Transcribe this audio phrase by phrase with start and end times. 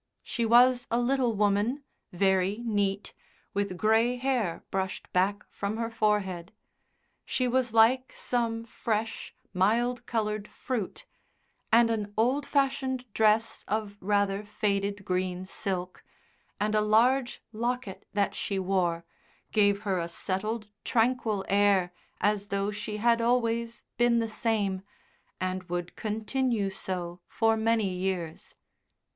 [0.23, 3.13] She was a little woman, very neat,
[3.53, 6.51] with grey hair brushed back from her forehead.
[7.23, 11.05] She was like some fresh, mild coloured fruit,
[11.71, 16.03] and an old fashioned dress of rather faded green silk,
[16.59, 19.05] and a large locket that she wore
[19.51, 24.81] gave her a settled, tranquil air as though she had always been the same,
[25.39, 28.55] and would continue so for many years.